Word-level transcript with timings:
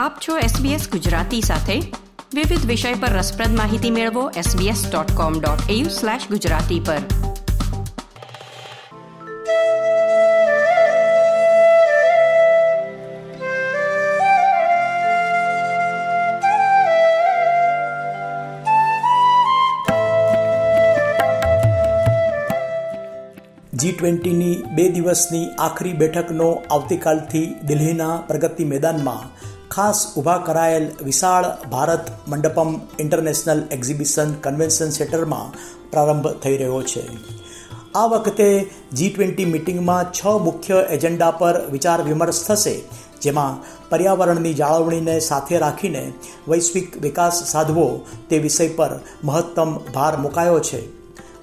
આપ 0.00 0.18
છો 0.28 0.38
SBS 0.38 0.90
ગુજરાતી 0.90 1.40
સાથે. 1.40 1.80
વિવિધ 2.34 2.66
વિષય 2.66 2.94
પર 2.94 3.08
રસપ્રદ 3.08 3.56
માહિતી 3.56 3.90
મેળવો 3.90 4.30
sbs.com.au/gujarati 4.30 6.80
પર. 6.80 6.98
જી 23.74 23.92
ટ્વેન્ટીની 23.92 24.62
બે 24.74 24.88
દિવસની 24.88 25.48
આખરી 25.58 25.92
બેઠકનો 25.92 26.62
આવતીકાલથી 26.70 27.54
દિલ્હીના 27.66 28.16
પ્રગતિ 28.16 28.64
મેદાનમાં 28.64 29.50
ખાસ 29.70 29.98
ઊભા 30.16 30.38
કરાયેલ 30.46 30.86
વિશાળ 31.02 31.44
Bharat 31.70 32.06
Mandapam 32.28 32.70
international 32.98 33.60
exhibition 33.70 34.30
convention 34.44 34.90
સેન્ટરમાં 34.90 35.52
પ્રારંભ 35.90 36.28
થઈ 36.42 36.56
રહ્યો 36.56 36.80
છે. 36.82 37.04
આ 37.94 38.06
વખતે 38.06 38.48
જી 38.92 39.10
ટ્વેન્ટી 39.10 39.44
મિટિંગમાં 39.44 40.10
છ 40.12 40.20
મુખ્ય 40.46 40.78
એજન્ડા 40.90 41.30
પર 41.30 41.56
વિચાર 41.70 41.98
વિમર્શ 42.02 42.42
થશે, 42.46 42.74
જેમાં 43.22 43.60
પર્યાવરણની 43.90 44.54
જાળવણીને 44.54 45.16
સાથે 45.20 45.56
રાખીને 45.58 46.04
વૈશ્વિક 46.48 46.88
વિકાસ 47.02 47.44
સાધવો 47.44 47.86
તે 48.28 48.38
વિષય 48.38 48.68
પર 48.78 48.92
મહત્તમ 49.24 49.70
ભાર 49.94 50.12
મુકાયો 50.16 50.60
છે. 50.60 50.99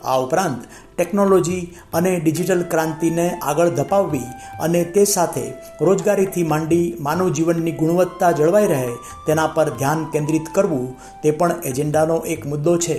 આ 0.07 0.17
ઉપરાંત 0.17 0.61
ટેકનોલોજી 0.95 1.63
અને 1.93 2.11
ડિજિટલ 2.19 2.63
ક્રાંતિને 2.71 3.25
આગળ 3.41 3.69
ધપાવવી 3.69 4.29
અને 4.59 4.81
તે 4.95 5.03
સાથે 5.05 5.45
રોજગારીથી 5.81 6.43
માંડી 6.43 6.87
માનવ 6.99 7.29
જીવનની 7.31 7.71
ગુણવત્તા 7.71 8.31
જળવાઈ 8.31 8.67
રહે 8.67 8.95
તેના 9.27 9.47
પર 9.47 9.69
ધ્યાન 9.69 10.03
કેન્દ્રિત 10.13 10.49
કરવું 10.53 10.87
તે 11.23 11.31
પણ 11.31 11.61
એજન્ડાનો 11.65 12.17
એક 12.25 12.45
મુદ્દો 12.45 12.75
છે. 12.77 12.97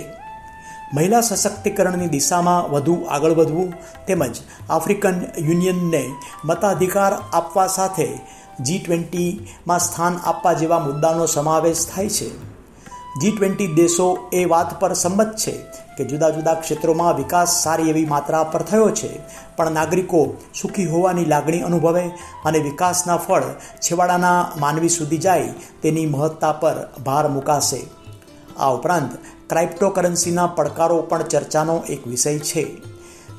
મહિલા 0.93 1.21
સશક્તિકરણની 1.21 2.07
દિશામાં 2.07 2.69
વધુ 2.71 2.95
આગળ 3.09 3.31
વધવું 3.31 3.73
તેમજ 4.07 4.35
આફ્રિકન 4.69 5.17
યુનિયનને 5.37 6.03
મતાધિકાર 6.45 7.13
આપવા 7.33 7.67
સાથે 7.67 8.07
જી 8.61 8.79
ટ્વેન્ટીમાં 8.79 9.79
સ્થાન 9.79 10.15
આપવા 10.23 10.53
જેવા 10.53 10.79
મુદ્દાનો 10.79 11.25
સમાવેશ 11.25 11.83
થાય 11.95 12.09
છે. 12.09 12.48
જી 13.17 13.31
ટ્વેન્ટી 13.31 13.67
દેશો 13.67 14.29
એ 14.33 14.45
વાત 14.45 14.79
પર 14.79 14.93
સંમત 14.93 15.35
છે 15.35 15.51
કે 15.97 16.05
જુદા 16.05 16.29
જુદા 16.29 16.53
ક્ષેત્રોમાં 16.53 17.17
વિકાસ 17.17 17.63
સારી 17.63 17.89
એવી 17.89 18.05
માત્રા 18.05 18.43
પર 18.43 18.61
થયો 18.61 18.89
છે. 18.89 19.19
પણ 19.55 19.71
નાગરિકો 19.71 20.33
સુખી 20.61 20.85
હોવાની 20.85 21.25
લાગણી 21.25 21.61
અનુભવે 21.61 22.07
અને 22.45 22.59
વિકાસના 22.59 23.17
ફળ 23.17 23.43
છેવાડાના 23.79 24.51
માનવી 24.57 24.89
સુધી 24.89 25.17
જાય 25.17 25.53
તેની 25.81 26.05
મહત્તા 26.05 26.51
પર 26.51 26.89
ભાર 27.05 27.27
મુકાશે. 27.27 27.81
આ 28.57 28.67
ઉપરાંત 28.67 29.11
ક્રાઇપ્ટોકરન્સીના 29.49 30.47
પડકારો 30.47 31.01
પણ 31.01 31.21
ચર્ચાનો 31.21 31.83
એક 31.89 32.07
વિષય 32.07 32.39
છે. 32.39 32.63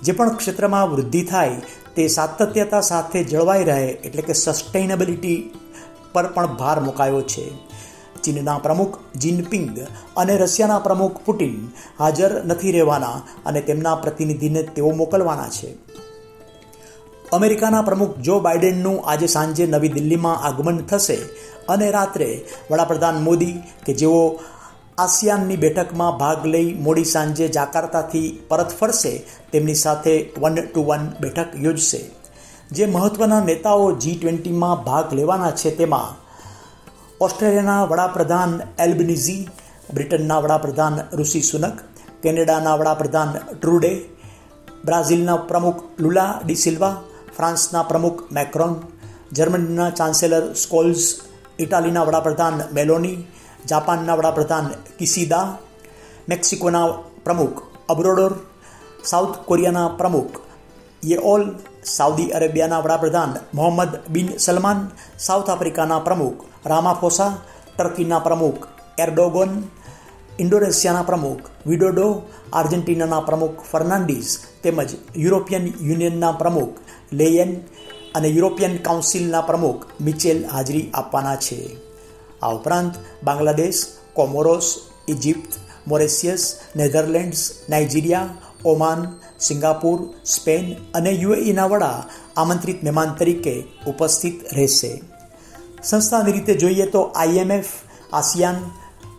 જે 0.02 0.12
પણ 0.12 0.28
ક્ષેત્રમાં 0.28 0.90
વૃદ્ધિ 0.90 1.22
થાય 1.22 1.60
તે 1.96 2.08
સાતત્યતા 2.08 2.80
સાથે 2.80 3.24
જળવાઈ 3.24 3.64
રહે 3.64 3.86
એટલે 3.86 4.22
કે 4.22 4.32
સસ્ટેનેબિલિટી 4.32 5.50
પર 6.12 6.26
પણ 6.26 6.46
ભાર 6.46 6.80
મુકાયો 6.80 7.22
છે. 7.22 7.69
ચીનના 8.24 8.58
પ્રમુખ 8.58 8.98
જિનપિંગ 9.16 9.78
અને 10.16 10.34
રશિયાના 10.36 10.78
પ્રમુખ 10.78 11.18
પુટિન 11.24 11.56
હાજર 11.98 12.32
નથી 12.44 12.72
રહેવાના 12.72 13.16
અને 13.46 13.60
તેમના 13.60 13.94
પ્રતિનિધિને 13.94 14.62
તેઓ 14.74 14.90
મોકલવાના 14.92 15.48
છે. 15.48 15.70
અમેરિકાના 17.32 17.82
પ્રમુખ 17.82 18.14
જો 18.18 18.40
બાઇડેનનું 18.40 19.02
આજે 19.06 19.26
સાંજે 19.26 19.66
નવી 19.66 19.88
દિલ્હીમાં 19.88 20.46
આગમન 20.46 20.78
થશે 20.90 21.18
અને 21.68 21.90
રાત્રે 21.90 22.30
વડાપ્રધાન 22.70 23.20
મોદી 23.22 23.56
કે 23.86 23.92
જેઓ 23.94 24.22
આસિયાનની 24.98 25.56
બેઠકમાં 25.56 26.16
ભાગ 26.18 26.46
લઈ 26.46 26.74
મોડી 26.74 27.04
સાંજે 27.04 27.48
જાકાર્તાથી 27.48 28.38
પરત 28.48 28.70
ફરશે, 28.80 29.12
તેમની 29.52 29.74
સાથે 29.74 30.14
વન 30.38 30.54
ટુ 30.54 30.82
વન 30.84 31.04
બેઠક 31.20 31.50
યોજશે. 31.56 32.00
જે 32.72 32.86
મહત્વના 32.86 33.44
નેતાઓ 33.44 33.86
જી 33.92 34.16
ટ્વેન્ટીમાં 34.16 34.84
ભાગ 34.84 35.14
લેવાના 35.14 35.50
છે 35.50 35.70
તેમાં 35.76 36.10
ઓસ્ટ્રેલિયાના 37.20 37.86
વડાપ્રધાન 37.86 38.52
એલ્બનિઝી, 38.78 39.48
બ્રિટનના 39.94 40.40
વડાપ્રધાન 40.40 40.94
ઋષિ 41.12 41.42
સુનક, 41.42 41.76
કેનેડાના 42.22 42.76
વડાપ્રધાન 42.76 43.32
ટ્રુડે, 43.50 43.90
બ્રાઝિલના 44.84 45.36
પ્રમુખ 45.36 45.82
લુલા 45.98 46.40
ડી 46.44 46.56
સિલ્વા, 46.56 46.94
ફ્રાન્સના 47.36 47.84
પ્રમુખ 47.84 48.20
મેક્રોન, 48.30 48.72
જર્મનીના 49.32 49.90
ચાન્સેલર 49.90 50.54
સ્કોલ્સ, 50.54 51.04
ઇટાલીના 51.58 52.04
વડાપ્રધાન 52.04 52.56
મેલોની, 52.72 53.26
જાપાનના 53.68 54.16
વડાપ્રધાન 54.16 54.70
કિસિદા 54.98 55.46
મેક્સિકોના 56.28 56.88
પ્રમુખ 57.24 57.60
અબ્રોડોર, 57.88 58.32
સાઉથ 59.04 59.36
કોરિયાના 59.44 59.88
પ્રમુખ 59.88 60.40
યેઓલ 61.02 61.56
સાઉદી 61.84 62.30
અરેબિયાના 62.30 62.80
વડાપ્રધાન 62.80 63.34
મોહમ્મદ 63.54 63.98
બિન 64.08 64.36
સલમાન, 64.38 64.90
સાઉથ 65.18 65.50
આફ્રિકાના 65.50 65.98
પ્રમુખ 65.98 66.44
રામાફોસા, 66.66 67.36
ટર્કીના 67.78 68.18
પ્રમુખ 68.18 68.68
એરડોગોન, 68.98 69.62
ઇન્ડોનેશિયાના 70.38 71.02
પ્રમુખ 71.02 71.50
વિડોડો, 71.66 72.22
આર્જેન્ટિનાના 72.52 73.20
પ્રમુખ 73.20 73.64
ફર્નાન્ડીઝ 73.72 74.38
તેમજ 74.62 74.90
યુરોપિયન 75.16 75.74
યુનિયનના 75.80 76.32
પ્રમુખ 76.32 76.76
લેયન 77.12 77.60
અને 78.14 78.28
યુરોપિયન 78.28 78.76
કાઉન્સિલના 78.76 79.40
પ્રમુખ 79.40 79.86
મિચેલ 80.00 80.46
હાજરી 80.46 80.90
આપવાના 80.94 81.36
છે. 81.36 81.76
આ 82.42 82.52
ઉપરાંત 82.52 82.94
Bangladesh, 83.24 83.86
Comoros, 84.14 84.78
Egypt, 85.08 85.52
Mauritius, 85.88 86.60
Netherlands, 86.76 87.50
Nigeria 87.70 88.28
Oman, 88.64 89.14
Singapore, 89.40 90.14
Spain 90.24 90.76
અને 90.94 91.10
યુએઈના 91.10 91.66
વડા 91.66 92.06
આમંત્રિત 92.36 92.82
મહેમાન 92.82 93.14
તરીકે 93.18 93.64
ઉપસ્થિત 93.86 94.40
રહેશે. 94.52 95.02
સંસ્થાની 95.82 96.32
રીતે 96.32 96.54
જોઈએ 96.54 96.86
તો 96.86 97.00
IMF, 97.14 97.68
ASEAN, 98.12 98.56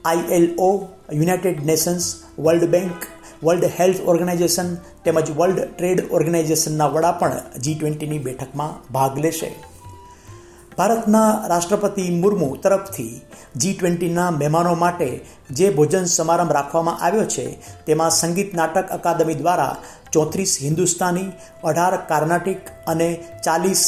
ILO, 0.06 0.88
United 1.13 1.66
Nations, 1.66 2.16
World 2.40 2.66
Bank, 2.66 3.07
World 3.44 3.63
Health 3.79 4.02
Organization 4.02 4.75
તેમજ 4.75 5.31
વર્લ્ડ 5.38 5.59
ટ્રેડ 5.59 6.08
ઓર્ગેનાઇઝેશનના 6.12 6.88
વડા 6.88 7.12
પણ 7.12 7.62
જી 7.62 7.75
ટ્વેન્ટીની 7.75 8.19
બેઠકમાં 8.19 8.94
ભાગ 8.94 9.18
લેશે. 9.18 9.71
ભારતના 10.78 11.48
રાષ્ટ્રપતિ 11.52 12.04
મુર્મુ 12.22 12.48
તરફથી 12.64 13.22
જી 13.58 13.74
ટ્વેન્ટીના 13.74 14.28
મહેમાનો 14.32 14.72
માટે 14.76 15.09
જે 15.58 15.68
ભોજન 15.70 16.06
સમારંભ 16.06 16.54
રાખવામાં 16.58 17.02
આવ્યો 17.02 17.26
છે, 17.26 17.46
તેમાં 17.86 18.12
સંગીત 18.12 18.54
નાટક 18.54 18.94
અકાદમી 18.98 19.36
દ્વારા 19.36 19.74
ચોત્રીસ 20.14 20.54
હિન્દુસ્તાની, 20.64 21.34
અઢાર 21.64 21.96
કાર્નાટિક 22.09 22.62
અને 22.88 23.09
ચાલીસ 23.44 23.84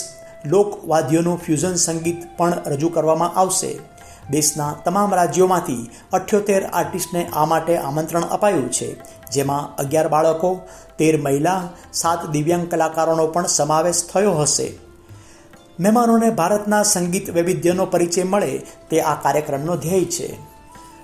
લોકવાદ્યોનું 0.45 1.41
ફ્યુઝન 1.45 1.77
સંગીત 1.77 2.21
પણ 2.37 2.61
રજૂ 2.65 2.89
કરવામાં 2.89 3.35
આવશે. 3.35 3.71
દેશના 4.31 4.71
તમામ 4.85 5.11
રાજ્યોમાંથી 5.13 5.89
અઠ્યોતેર 6.13 6.61
આર્ટિસ્ટને 6.67 7.21
આ 7.33 7.45
માટે 7.45 7.73
આમંત્રણ 7.77 8.31
અપાયું 8.31 8.69
છે, 8.69 8.89
જેમાં 9.31 9.69
અગિયાર 9.77 10.09
બાળકો, 10.09 10.51
તેર 10.97 11.15
મહિલા, 11.17 11.61
સાત 11.93 12.31
દિવ્યાંગ 12.31 12.67
કલાકારોનો 12.67 13.27
પણ 13.27 13.53
સમાવેશ 13.57 14.07
થયો 14.13 14.33
હશે. 14.41 14.69
મહેમાનોને 15.79 16.29
ભારતના 16.29 16.83
સંગીત 16.83 17.29
વૈવિધ્યનો 17.29 17.85
પરિચય 17.85 18.23
મળે 18.23 18.57
તે 18.89 19.01
આ 19.01 19.15
કાર્યક્રમનો 19.15 19.75
ધ્યેય 19.75 20.05
છે. 20.05 20.53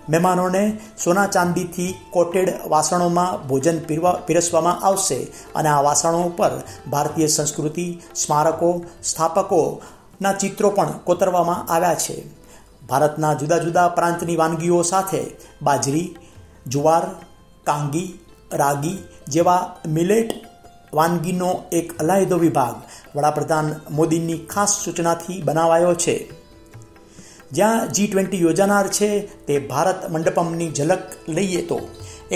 મહેમાનોને 0.09 0.80
સોના 1.03 1.28
ચાંદીથી 1.28 1.96
કોટેડ 2.09 2.53
વાસણોમાં 2.68 3.47
ભોજન 3.47 3.80
પીરવા, 3.80 4.12
પીરસવામાં 4.12 4.80
આવશે 4.85 5.28
અને 5.56 5.69
આ 5.69 5.81
વાસણો 5.81 6.22
ઉપર 6.22 6.52
ભારતીય 6.90 7.28
સંસ્કૃતિ, 7.28 8.02
સ્મારકો, 8.16 8.86
સ્થાપકોના 9.04 10.33
ચિત્રો 10.33 10.69
પણ 10.69 10.92
કોતરવામાં 10.92 11.74
આવ્યા 11.74 11.95
છે. 11.95 12.24
ભારતના 12.88 13.33
જુદા 13.33 13.57
જુદા 13.57 13.88
પ્રાંતની 13.88 14.36
વાનગીઓ 14.36 14.81
સાથે 14.81 15.31
બાજરી, 15.62 16.18
જુવાર, 16.68 17.04
કાંગી, 17.63 18.19
રાગી 18.54 18.98
જેવા 19.27 19.75
મિલેટ 19.88 20.49
વાનગીનો 20.97 21.51
એક 21.80 21.88
અલાયદો 22.01 22.38
વિભાગ 22.44 22.77
વડાપ્રધાન 23.15 23.69
મોદીની 23.97 24.44
ખાસ 24.51 24.71
સૂચનાથી 24.83 25.39
બનાવાયો 25.47 25.95
છે. 26.03 26.15
જ્યાં 27.57 27.89
જી 27.95 28.07
ટ્વેન્ટી 28.09 28.44
યોજાનાર 28.45 28.88
છે 28.97 29.09
તે 29.47 29.56
ભારત 29.69 30.01
મંડપમની 30.13 30.74
ઝલક 30.77 31.06
લઈએ 31.36 31.62
તો 31.69 31.80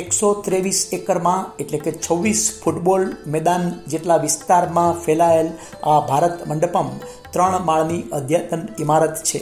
એકસો 0.01 0.29
ત્રેવીસ 0.45 0.79
એકરમાં 0.97 1.41
એટલે 1.61 1.79
કે 1.83 1.91
છવ્વીસ 2.05 2.41
ફૂટબોલ 2.61 3.03
મેદાન 3.33 3.65
જેટલા 3.91 4.23
વિસ્તારમાં 4.23 4.97
ફેલાયેલ 5.03 5.49
આ 5.91 5.99
ભારત 6.09 6.37
મંડપમ 6.49 6.89
ત્રણ 7.33 7.67
માળની 7.67 8.07
અદ્યતન 8.17 8.63
ઇમારત 8.83 9.15
છે, 9.27 9.41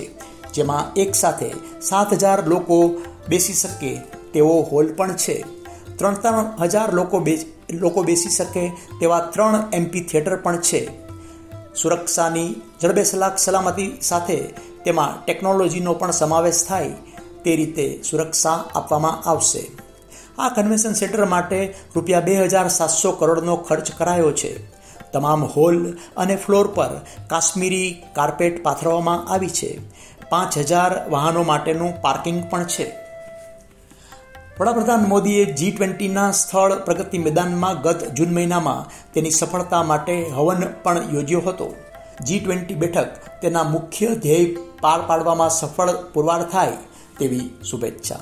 જેમાં 0.56 0.90
એક 1.04 1.12
સાથે 1.22 1.50
સાત 1.90 2.10
હજાર 2.22 2.40
લોકો 2.52 2.78
બેસી 3.30 3.60
શકે 3.62 3.92
તેવો 4.34 4.56
હોલ 4.70 4.88
પણ 4.98 5.16
છે. 5.24 5.38
ત્રણ 5.98 6.18
ત્રણ 6.24 6.48
હજાર 6.62 6.90
લોકો 7.00 7.18
લોકો 7.72 8.04
બેસી 8.04 8.30
શકે 8.30 8.70
તેવા 9.00 9.20
ત્રણ 9.20 9.64
એમપી 9.74 10.02
થિયેટર 10.02 10.36
પણ 10.36 10.58
છે. 10.58 11.12
સુરક્ષાની 11.76 12.62
જડબેસલાક 12.82 13.38
સલામતી 13.38 13.98
સાથે 14.02 14.36
તેમાં 14.86 15.26
ટેકનોલોજીનો 15.26 15.94
પણ 15.94 16.12
સમાવેશ 16.12 16.66
થાય 16.68 16.90
તે 17.44 17.56
રીતે 17.56 18.04
સુરક્ષા 18.04 18.66
આપવામાં 18.76 19.30
આવશે. 19.30 19.72
આ 20.40 20.50
કન્વેન્શન 20.50 20.94
સેન્ટર 20.94 21.26
માટે 21.26 21.74
રૂપિયા 21.96 22.20
બે 22.20 22.46
હજાર 22.46 22.68
સાતસો 22.68 23.12
કરોડનો 23.12 23.56
ખર્ચ 23.56 23.92
કરાયો 23.98 24.32
છે. 24.32 24.82
તમામ 25.12 25.46
હોલ 25.46 25.92
અને 26.18 26.36
ફ્લોર 26.36 26.68
પર 26.68 26.90
કાશ્મીરી 27.28 28.04
કાર્પેટ 28.14 28.64
પાથરવામાં 28.64 29.28
આવી 29.34 29.50
છે. 29.50 29.80
પાંચ 30.30 30.58
હજાર 30.58 31.10
વાહનો 31.10 31.44
માટેનું 31.44 32.02
પાર્કિંગ 32.02 32.44
પણ 32.50 32.64
છે. 32.64 33.01
વડાપ્રધાન 34.60 35.04
મોદીએ 35.08 35.44
જી 35.60 35.72
ટ્વેન્ટીના 35.72 36.32
સ્થળ 36.32 36.74
પ્રગતિ 36.88 37.18
મેદાનમાં 37.18 37.78
ગત 37.82 38.10
જૂન 38.14 38.32
મહિનામાં 38.34 38.90
તેની 39.14 39.32
સફળતા 39.32 39.84
માટે 39.84 40.16
હવન 40.38 40.66
પણ 40.84 41.14
યોજ્યો 41.14 41.42
હતો. 41.42 41.68
જી 42.26 42.40
ટ્વેન્ટી 42.40 42.74
બેઠક 42.74 43.12
તેના 43.42 43.64
મુખ્ય 43.76 44.10
ધ્યેય 44.16 44.58
પાર 44.82 45.00
પાડવામાં 45.08 45.50
સફળ 45.50 45.94
પુરવાર 46.14 46.44
થાય 46.44 46.78
તેવી 47.20 47.48
શુભેચ્છા. 47.64 48.22